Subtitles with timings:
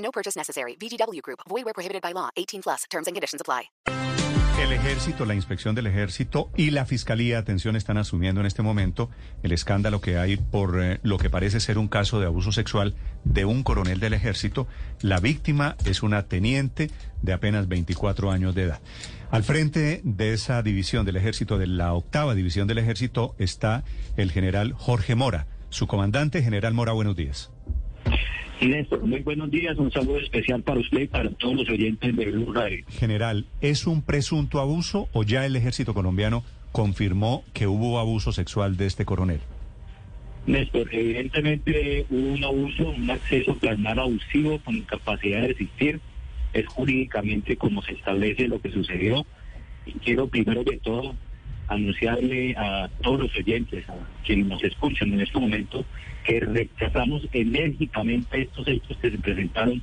[0.00, 0.76] No purchase necessary.
[0.76, 1.40] VGW Group.
[1.48, 2.30] Void where prohibited by law.
[2.36, 2.84] 18 plus.
[2.90, 3.70] Terms and conditions apply.
[4.60, 9.08] El ejército, la inspección del ejército y la fiscalía, atención, están asumiendo en este momento
[9.42, 12.94] el escándalo que hay por eh, lo que parece ser un caso de abuso sexual
[13.24, 14.68] de un coronel del ejército.
[15.00, 16.90] La víctima es una teniente
[17.22, 18.80] de apenas 24 años de edad.
[19.30, 23.82] Al frente de esa división del ejército, de la octava división del ejército, está
[24.18, 25.46] el general Jorge Mora.
[25.70, 27.50] Su comandante, general Mora, buenos días.
[28.68, 29.78] Néstor, muy buenos días.
[29.78, 32.84] Un saludo especial para usted y para todos los oyentes de Blue Radio.
[32.90, 38.76] General, ¿es un presunto abuso o ya el ejército colombiano confirmó que hubo abuso sexual
[38.76, 39.40] de este coronel?
[40.46, 46.00] Néstor, evidentemente hubo un abuso, un acceso plasmar abusivo con incapacidad de resistir.
[46.52, 49.24] Es jurídicamente como se establece lo que sucedió.
[49.86, 51.14] Y quiero primero que todo
[51.70, 55.84] anunciarle a todos los oyentes, a quienes nos escuchan en este momento,
[56.24, 59.80] que rechazamos enérgicamente estos hechos que se presentaron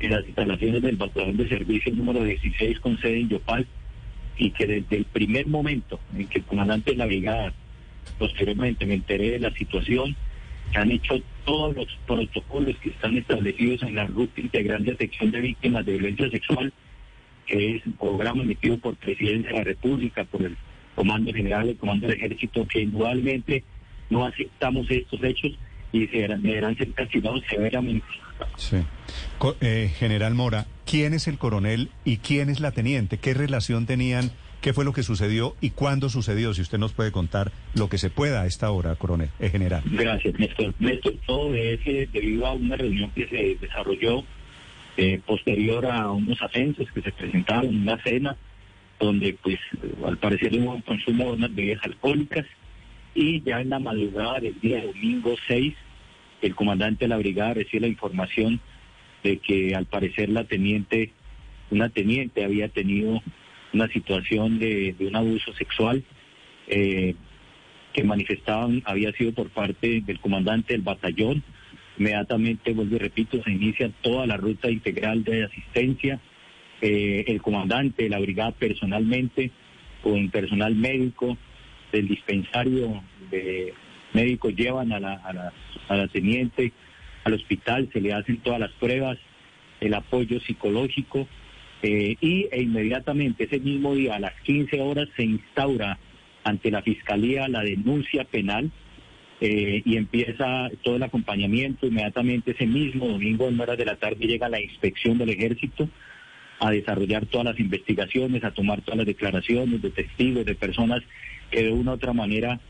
[0.00, 3.66] en las instalaciones del batallón de servicio número 16 con sede en Yopal
[4.36, 7.52] y que desde el primer momento en que el comandante de la brigada,
[8.18, 10.16] posteriormente me enteré de la situación,
[10.74, 15.40] han hecho todos los protocolos que están establecidos en la Ruta Integral de Atención de
[15.40, 16.72] Víctimas de Violencia Sexual,
[17.46, 20.56] que es un programa emitido por Presidencia de la República, por el
[21.00, 23.64] Comando General, el Comando del Ejército, que indudablemente
[24.10, 25.52] no aceptamos estos hechos
[25.92, 28.04] y deberán ser castigados severamente.
[28.56, 28.76] Sí.
[29.62, 33.16] Eh, General Mora, ¿quién es el coronel y quién es la teniente?
[33.16, 34.30] ¿Qué relación tenían?
[34.60, 36.52] ¿Qué fue lo que sucedió y cuándo sucedió?
[36.52, 39.82] Si usted nos puede contar lo que se pueda a esta hora, coronel, eh, general.
[39.86, 40.74] Gracias, Néstor.
[40.80, 44.22] Néstor, todo es eh, debido a una reunión que se desarrolló
[44.98, 48.36] eh, posterior a unos ascensos que se presentaron, una cena,
[49.00, 49.58] donde pues
[50.06, 52.46] al parecer hubo un consumo de unas bebidas alcohólicas
[53.14, 55.74] y ya en la madrugada del día domingo 6,
[56.42, 58.60] el comandante de la brigada recibe la información
[59.22, 61.12] de que al parecer la teniente,
[61.70, 63.22] una teniente había tenido
[63.72, 66.04] una situación de, de un abuso sexual
[66.66, 67.14] eh,
[67.92, 71.42] que manifestaban había sido por parte del comandante del batallón.
[71.98, 76.20] Inmediatamente, vuelvo y repito, se inicia toda la ruta integral de asistencia.
[76.82, 79.50] Eh, el comandante de la brigada personalmente,
[80.02, 81.36] con personal médico
[81.92, 83.74] del dispensario de
[84.14, 85.52] médicos llevan a la,
[85.88, 86.72] a la, teniente
[87.24, 89.18] al hospital, se le hacen todas las pruebas,
[89.80, 91.28] el apoyo psicológico
[91.82, 95.98] eh, y e inmediatamente ese mismo día a las 15 horas se instaura
[96.44, 98.70] ante la fiscalía la denuncia penal
[99.42, 101.86] eh, y empieza todo el acompañamiento.
[101.86, 105.88] Inmediatamente ese mismo domingo en horas de la tarde llega la inspección del ejército
[106.60, 111.02] a desarrollar todas las investigaciones, a tomar todas las declaraciones de testigos, de personas
[111.50, 112.60] que de una u otra manera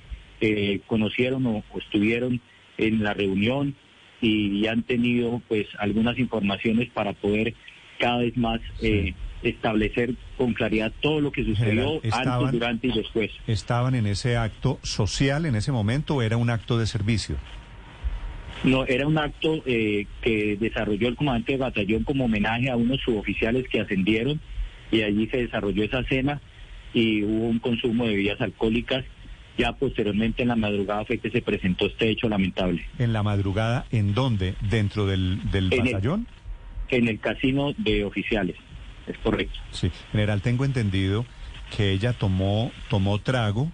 [0.40, 2.40] eh, conocieron o, o estuvieron
[2.78, 3.74] en la reunión
[4.20, 7.54] y, han tenido pues algunas informaciones para poder
[7.98, 12.92] cada vez más eh, establecer con claridad todo lo que sucedió General, antes, durante y
[12.92, 13.30] después.
[13.46, 17.36] ¿Estaban en ese acto social en ese momento o era un acto de servicio?
[18.64, 23.00] No, era un acto eh, que desarrolló el comandante de batallón como homenaje a unos
[23.00, 24.40] suboficiales que ascendieron
[24.92, 26.40] y allí se desarrolló esa cena
[26.92, 29.04] y hubo un consumo de bebidas alcohólicas.
[29.58, 32.84] Ya posteriormente en la madrugada fue que se presentó este hecho lamentable.
[32.98, 34.54] ¿En la madrugada en dónde?
[34.70, 36.26] ¿Dentro del, del En el- batallón?
[36.88, 38.56] En el casino de oficiales,
[39.06, 39.58] es correcto.
[39.70, 39.90] Sí.
[40.12, 41.24] General, tengo entendido
[41.76, 43.70] que ella tomó, tomó trago,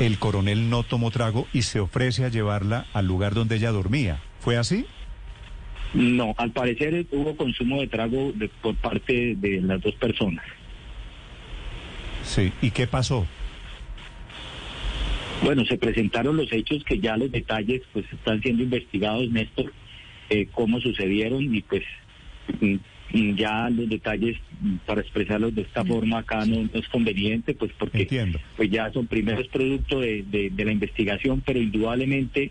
[0.00, 4.20] el coronel no tomó trago y se ofrece a llevarla al lugar donde ella dormía.
[4.40, 4.86] ¿Fue así?
[5.94, 10.44] No, al parecer hubo consumo de trago de- por parte de las dos personas.
[12.24, 12.52] Sí.
[12.62, 13.26] ¿Y qué pasó?
[15.42, 19.72] Bueno, se presentaron los hechos que ya los detalles pues están siendo investigados, Néstor,
[20.30, 21.82] eh, cómo sucedieron y pues
[22.60, 22.76] mm,
[23.12, 24.36] ya los detalles
[24.86, 28.40] para expresarlos de esta forma acá no, no es conveniente, pues porque Entiendo.
[28.56, 32.50] pues ya son primeros productos de, de- de la investigación, pero indudablemente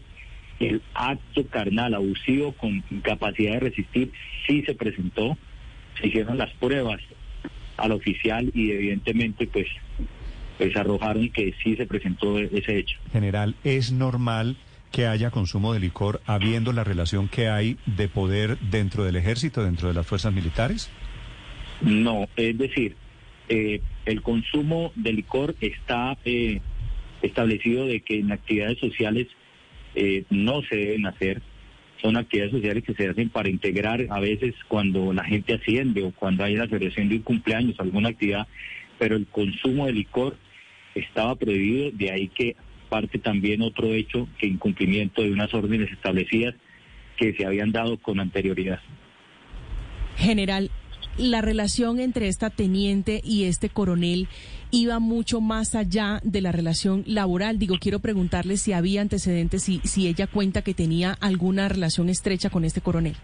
[0.60, 4.12] el acto carnal abusivo con incapacidad de resistir
[4.48, 5.38] sí se presentó,
[6.00, 7.02] se hicieron las pruebas
[7.78, 9.68] al oficial y evidentemente pues
[10.58, 12.98] pues arrojaron que sí se presentó ese hecho.
[13.12, 14.56] General, ¿es normal
[14.94, 19.64] que haya consumo de licor habiendo la relación que hay de poder dentro del ejército,
[19.64, 20.92] dentro de las fuerzas militares?
[21.82, 22.96] No, es decir,
[23.50, 26.62] eh, el consumo de licor está eh,
[27.24, 29.28] establecido de que en actividades sociales
[29.96, 31.42] eh, no se deben hacer.
[32.00, 36.12] Son actividades sociales que se hacen para integrar a veces cuando la gente asciende o
[36.12, 38.48] cuando hay la celebración de un cumpleaños, alguna actividad,
[39.00, 40.38] pero el consumo de licor
[40.94, 42.56] estaba prohibido, de ahí que
[42.94, 46.54] parte también otro hecho que incumplimiento de unas órdenes establecidas
[47.18, 48.80] que se habían dado con anterioridad.
[50.16, 50.70] General,
[51.18, 54.28] la relación entre esta teniente y este coronel
[54.70, 57.58] iba mucho más allá de la relación laboral.
[57.58, 62.52] Digo, quiero preguntarle si había antecedentes, si, si ella cuenta que tenía alguna relación estrecha
[62.52, 63.16] con este coronel.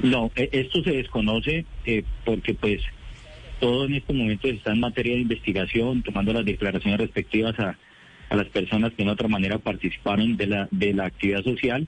[0.00, 2.82] No, e- esto se desconoce eh, porque pues
[3.58, 7.76] todo en estos momentos está en materia de investigación, tomando las declaraciones respectivas a,
[8.30, 11.86] a las personas que de otra manera participaron de la, de la actividad social.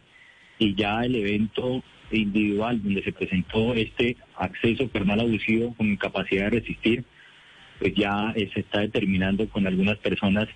[0.59, 6.61] Y ya el evento individual donde se presentó este acceso carnal abusivo con incapacidad de
[6.61, 7.05] resistir,
[7.79, 10.49] pues ya eh, se está determinando con algunas personas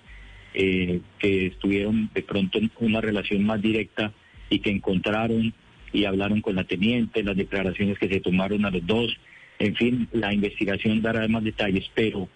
[0.55, 4.13] eh, que estuvieron de pronto en una relación más directa
[4.49, 5.55] y que encontraron
[5.93, 9.17] y hablaron con la teniente, las declaraciones que se tomaron a los dos,
[9.59, 12.29] en fin, la investigación dará más detalles, pero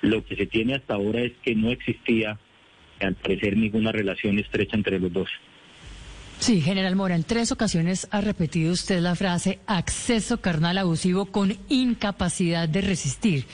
[0.00, 2.38] lo que se tiene hasta ahora es que no existía,
[3.06, 5.28] al parecer, ninguna relación estrecha entre los dos.
[6.38, 11.52] Sí, general Mora, en tres ocasiones ha repetido usted la frase acceso carnal abusivo con
[11.68, 13.44] incapacidad de resistir.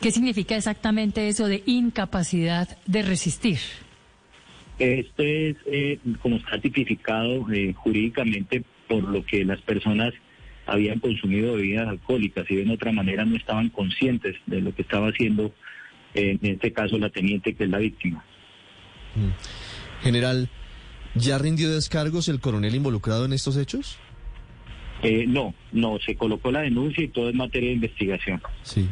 [0.00, 3.58] ¿Qué significa exactamente eso de incapacidad de resistir?
[4.78, 10.14] Esto es eh, como está tipificado eh, jurídicamente por lo que las personas
[10.64, 15.08] habían consumido bebidas alcohólicas y de otra manera no estaban conscientes de lo que estaba
[15.08, 15.52] haciendo,
[16.14, 18.24] eh, en este caso, la teniente que es la víctima.
[20.02, 20.48] General,
[21.14, 23.98] ¿ya rindió descargos el coronel involucrado en estos hechos?
[25.02, 28.42] Eh, no, no, se colocó la denuncia y todo es materia de investigación.
[28.62, 28.88] Sí.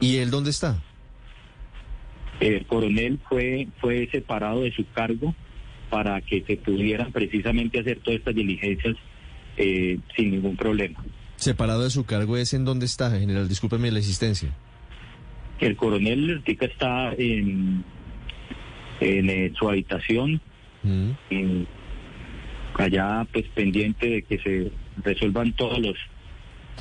[0.00, 0.82] ¿Y él dónde está?
[2.40, 5.34] El coronel fue, fue separado de su cargo
[5.90, 8.96] para que se pudieran precisamente hacer todas estas diligencias
[9.58, 11.04] eh, sin ningún problema.
[11.36, 13.48] Separado de su cargo es en dónde está, general.
[13.48, 14.54] Discúlpeme la existencia.
[15.60, 17.84] El coronel Lertica está en,
[19.02, 20.40] en eh, su habitación,
[20.84, 21.10] Mm.
[21.30, 21.66] en-
[22.74, 24.70] allá pues pendiente de que se
[25.04, 25.94] resuelvan todos los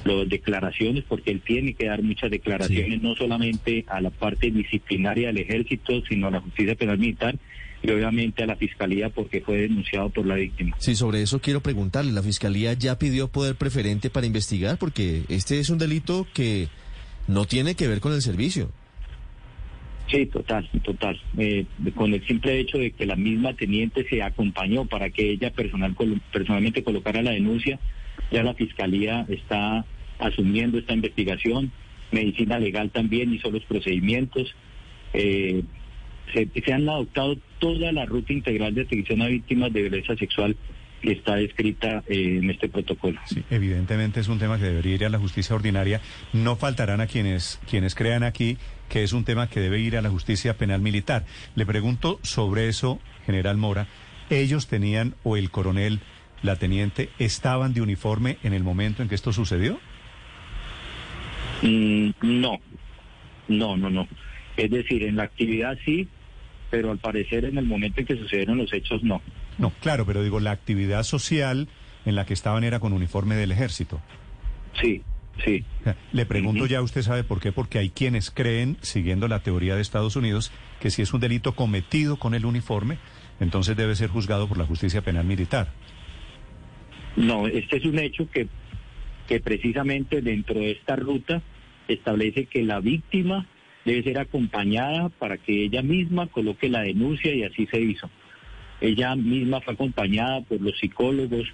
[0.06, 5.28] las declaraciones porque él tiene que dar muchas declaraciones no solamente a la parte disciplinaria
[5.28, 7.38] del ejército sino a la justicia penal militar
[7.84, 10.76] y obviamente a la fiscalía porque fue denunciado por la víctima.
[10.80, 12.12] Sí, sobre eso quiero preguntarle.
[12.14, 14.78] ¿La fiscalía ya pidió poder preferente para investigar?
[14.78, 16.70] Porque este es un delito que
[17.28, 18.72] no tiene que ver con el servicio.
[20.12, 21.18] Sí, total, total.
[21.38, 21.66] Eh,
[21.96, 25.96] con el simple hecho de que la misma teniente se acompañó para que ella personal,
[26.34, 27.80] personalmente colocara la denuncia,
[28.30, 29.86] ya la fiscalía está
[30.20, 31.72] asumiendo esta investigación.
[32.12, 34.54] Medicina legal también hizo los procedimientos.
[35.14, 35.64] Eh,
[36.34, 40.58] se, se han adoptado toda la ruta integral de atención a víctimas de violencia sexual
[41.02, 43.20] que está descrita eh, en este protocolo.
[43.26, 46.02] Sí, evidentemente es un tema que debería ir a la justicia ordinaria.
[46.34, 48.58] No faltarán a quienes, quienes crean aquí
[48.92, 51.26] que es un tema que debe ir a la justicia penal militar.
[51.56, 53.88] Le pregunto sobre eso, general Mora.
[54.30, 56.02] ¿Ellos tenían, o el coronel,
[56.44, 59.80] la teniente, estaban de uniforme en el momento en que esto sucedió?
[61.62, 62.60] Mm, no,
[63.48, 64.08] no, no, no.
[64.58, 66.10] Es decir, en la actividad sí,
[66.70, 69.22] pero al parecer en el momento en que sucedieron los hechos no.
[69.62, 71.68] No, claro, pero digo, la actividad social
[72.06, 74.02] en la que estaban era con uniforme del ejército.
[74.82, 75.04] Sí,
[75.46, 75.64] sí.
[76.12, 79.82] Le pregunto ya, usted sabe por qué, porque hay quienes creen, siguiendo la teoría de
[79.84, 82.98] Estados Unidos, que si es un delito cometido con el uniforme,
[83.40, 85.70] entonces debe ser juzgado por la justicia penal militar.
[87.16, 88.48] No, este es un hecho que,
[89.28, 91.44] que precisamente dentro de esta ruta
[91.88, 93.46] establece que la víctima
[93.86, 98.10] debe ser acompañada para que ella misma coloque la denuncia y así se hizo.
[98.82, 101.48] Ella misma fue acompañada por los psicólogos,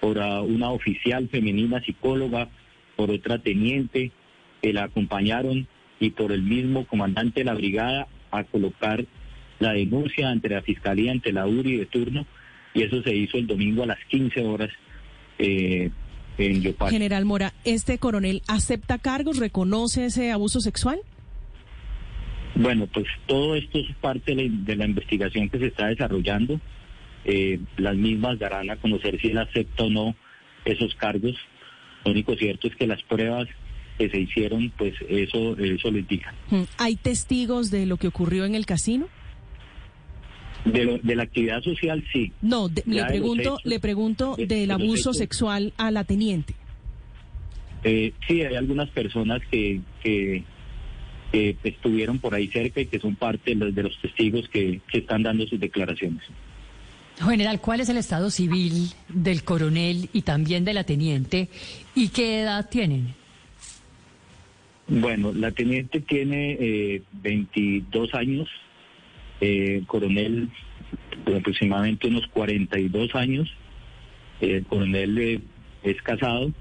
[0.00, 2.48] por ah, una oficial femenina psicóloga,
[2.94, 4.12] por otra teniente
[4.60, 5.66] que la acompañaron
[5.98, 9.04] y por el mismo comandante de la brigada a colocar
[9.58, 12.26] la denuncia ante la fiscalía, ante la URI de turno,
[12.74, 14.70] y eso se hizo el domingo a las 15 horas
[15.38, 15.90] eh,
[16.36, 16.90] en Yopal.
[16.90, 21.00] General Mora, ¿este coronel acepta cargos, reconoce ese abuso sexual?
[22.54, 26.60] Bueno, pues todo esto es parte de la, de la investigación que se está desarrollando.
[27.24, 30.14] Eh, las mismas darán a conocer si él acepta o no
[30.64, 31.34] esos cargos.
[32.04, 33.48] Lo único cierto es que las pruebas
[33.98, 36.32] que se hicieron, pues eso, eso lo indica.
[36.50, 39.08] Mm, ¿Hay testigos de lo que ocurrió en el casino?
[40.64, 42.32] De, lo- de la actividad social, sí.
[42.42, 46.54] No, de- le pregunto, hechos, le pregunto de- del abuso sexual a la teniente.
[47.84, 50.44] Eh, sí, hay algunas personas que, que,
[51.32, 54.80] que estuvieron por ahí cerca y que son parte de los, de los testigos que,
[54.90, 56.22] que están dando sus declaraciones.
[57.20, 61.48] General, ¿cuál es el estado civil del coronel y también de la teniente
[61.94, 63.14] y qué edad tienen?
[64.86, 68.48] Bueno, la teniente tiene eh, 22 años,
[69.40, 70.48] eh, el coronel
[71.36, 73.48] aproximadamente unos 42 años.
[74.40, 75.40] Eh, el coronel eh,
[75.82, 76.52] es casado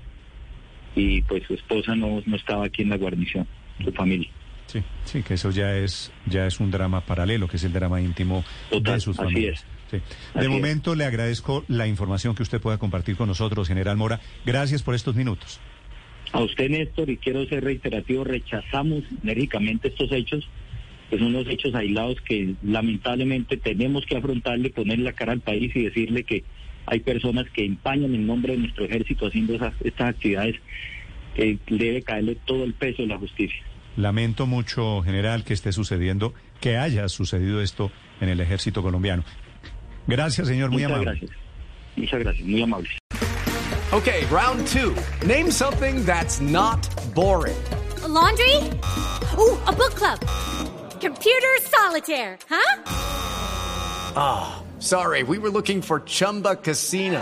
[0.96, 3.48] y pues su esposa no, no estaba aquí en la guarnición,
[3.84, 4.30] su familia.
[4.68, 8.02] Sí, sí, que eso ya es, ya es un drama paralelo, que es el drama
[8.02, 9.66] íntimo Total, de sus familias.
[9.90, 9.98] Sí.
[10.36, 10.50] De es.
[10.50, 14.20] momento le agradezco la información que usted pueda compartir con nosotros, General Mora.
[14.46, 15.60] Gracias por estos minutos.
[16.34, 20.50] A usted, Néstor, y quiero ser reiterativo, rechazamos enérgicamente estos hechos,
[21.10, 25.74] que son unos hechos aislados que lamentablemente tenemos que afrontarle, poner la cara al país
[25.74, 26.44] y decirle que
[26.86, 30.58] hay personas que empañan el nombre de nuestro ejército haciendo esas, estas actividades,
[31.34, 33.64] que debe caerle todo el peso de la justicia.
[33.98, 39.24] Lamento mucho, general, que esté sucediendo, que haya sucedido esto en el ejército colombiano.
[40.08, 41.20] Gracias, señor, muy Muchas amable.
[41.20, 41.38] gracias.
[41.98, 42.90] Muchas gracias, muy amable.
[43.92, 44.96] Okay, round two.
[45.26, 47.58] Name something that's not boring.
[48.04, 48.56] A laundry?
[49.38, 50.20] Ooh, a book club.
[51.02, 52.76] Computer solitaire, huh?
[54.80, 57.22] Sorry, we were looking for Chumba Casino.